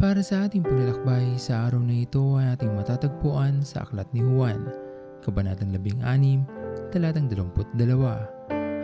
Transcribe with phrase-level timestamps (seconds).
[0.00, 4.64] Para sa ating paglalakbay sa araw na ito ay ating matatagpuan sa Aklat ni Juan,
[5.20, 6.00] Kabanatang 16,
[6.88, 7.76] Talatang 22.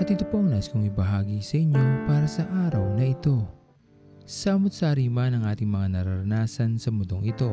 [0.00, 3.44] At ito po ang nais kong ibahagi sa inyo para sa araw na ito.
[4.24, 7.52] Samot sa arima ng ating mga nararanasan sa mundong ito.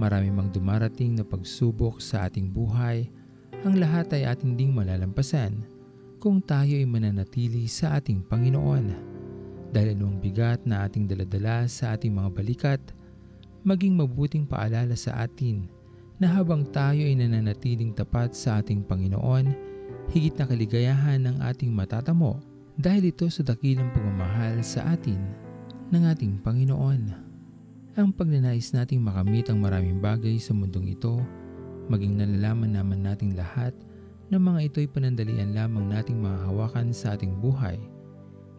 [0.00, 3.12] Marami mang dumarating na pagsubok sa ating buhay,
[3.60, 5.68] ang lahat ay ating ding malalampasan
[6.16, 9.19] kung tayo ay mananatili sa ating Panginoon
[9.70, 12.82] dahil anong bigat na ating daladala sa ating mga balikat,
[13.62, 15.70] maging mabuting paalala sa atin
[16.18, 19.54] na habang tayo ay nananatiling tapat sa ating Panginoon,
[20.10, 22.42] higit na kaligayahan ng ating matatamo
[22.76, 25.22] dahil ito sa dakilang pagmamahal sa atin
[25.94, 27.02] ng ating Panginoon.
[27.94, 31.22] Ang pagnanais nating makamit ang maraming bagay sa mundong ito,
[31.90, 33.74] maging nalalaman naman nating lahat
[34.30, 37.78] na mga ito'y panandalian lamang nating mahahawakan sa ating buhay–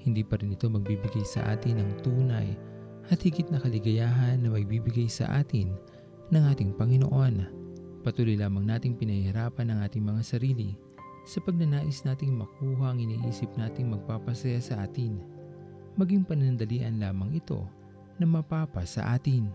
[0.02, 2.58] hindi pa rin ito magbibigay sa atin ng tunay
[3.14, 5.74] at higit na kaligayahan na magbibigay sa atin
[6.34, 7.62] ng ating Panginoon.
[8.02, 10.74] Patuloy lamang nating pinahihirapan ang ating mga sarili
[11.22, 15.22] sa pagnanais nating makuha ang iniisip nating magpapasaya sa atin.
[16.00, 17.62] Maging panandalian lamang ito
[18.18, 19.54] na mapapa sa atin.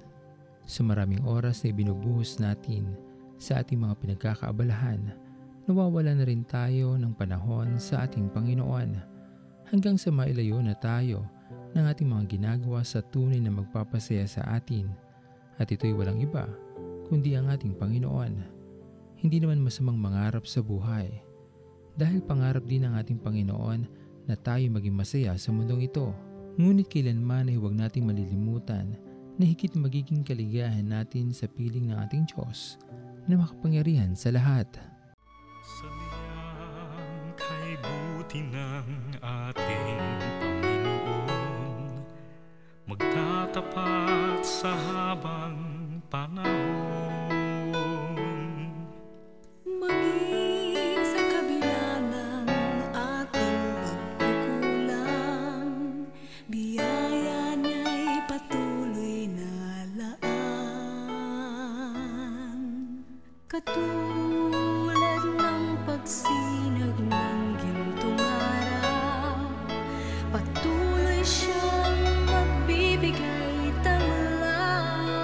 [0.67, 2.95] Sa maraming oras na ibinubuhos natin
[3.39, 5.15] sa ating mga pinagkakaabalahan,
[5.67, 9.16] nawawala na rin tayo ng panahon sa ating Panginoon
[9.71, 11.27] hanggang sa mailayo na tayo
[11.75, 14.89] ng ating mga ginagawa sa tunay na magpapasaya sa atin
[15.61, 16.47] at ito'y walang iba
[17.07, 18.35] kundi ang ating Panginoon.
[19.17, 21.23] Hindi naman masamang mangarap sa buhay
[21.97, 23.81] dahil pangarap din ng ating Panginoon
[24.27, 26.11] na tayo maging masaya sa mundong ito.
[26.59, 28.99] Ngunit kailanman ay huwag nating malilimutan
[29.37, 32.81] na higit magiging kaligayahan natin sa piling ng ating Diyos
[33.29, 34.67] na makapangyarihan sa lahat.
[35.63, 35.87] Sa
[38.37, 39.97] buti ng ating
[40.45, 42.05] Panginoon.
[42.85, 45.57] Magtatapat sa habang
[46.13, 46.53] panahon.
[49.65, 52.49] Maging sa kabila ng
[52.93, 53.65] ating
[54.21, 56.05] pagkukulang
[56.53, 59.49] Biyaya niya'y patuloy na
[59.97, 60.21] laan.
[63.49, 64.46] Katulad
[70.37, 75.17] Patuloy siyang magbibigay tanglaw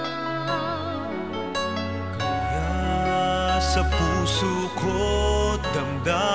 [2.17, 4.97] Kaya sa puso ko
[5.77, 6.32] damdamin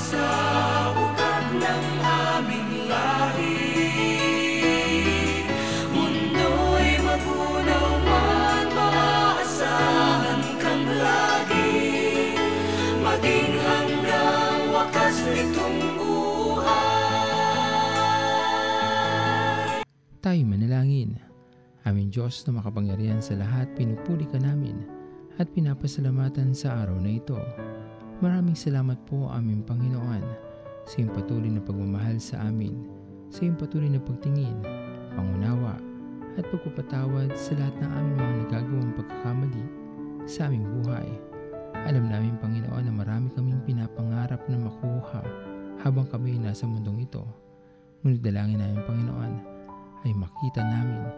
[0.00, 0.24] sa
[0.96, 3.60] ugat ng aming lahi
[5.92, 11.76] Mundo'y magunaw man, maaasahan kang lagi
[13.04, 16.80] Maging hanggang wakas nitong buhay
[20.24, 21.20] Tayo manalangin.
[21.84, 24.76] Aming Diyos na makapangyarihan sa lahat, pinupuli ka namin
[25.40, 27.40] at pinapasalamatan sa araw na ito.
[28.20, 30.20] Maraming salamat po aming Panginoon
[30.84, 32.76] sa iyong patuloy na pagmamahal sa amin,
[33.32, 34.60] sa iyong patuloy na pagtingin,
[35.16, 35.80] pangunawa
[36.36, 39.64] at pagpapatawad sa lahat ng aming mga nagagawang pagkakamali
[40.28, 41.08] sa aming buhay.
[41.88, 45.24] Alam namin Panginoon na marami kaming pinapangarap na makuha
[45.80, 47.24] habang kami ay nasa mundong ito.
[48.04, 49.32] Ngunit dalangin namin Panginoon
[50.04, 51.08] ay makita namin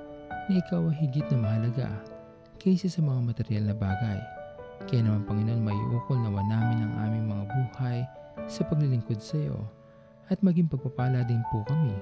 [0.46, 1.90] na ikaw ay higit na mahalaga
[2.62, 4.41] kaysa sa mga material na bagay.
[4.90, 7.98] Kaya naman Panginoon maiukol nawa namin ang aming mga buhay
[8.48, 9.58] sa paglilingkod sa iyo
[10.30, 11.92] at maging pagpapala din po kami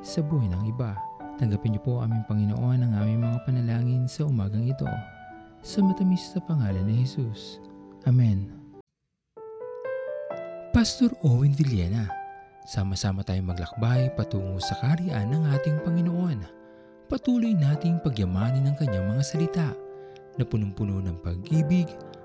[0.00, 0.96] sa buhay ng iba.
[1.40, 4.86] Tanggapin niyo po aming Panginoon ang aming mga panalangin sa umagang ito.
[5.64, 7.58] Sa matamis sa pangalan ni Jesus.
[8.04, 8.52] Amen.
[10.74, 12.10] Pastor Owen Villena,
[12.68, 16.44] sama-sama tayong maglakbay patungo sa kariyan ng ating Panginoon.
[17.08, 19.68] Patuloy nating pagyamanin ang kanyang mga salita
[20.34, 21.86] na punong-puno ng pag-ibig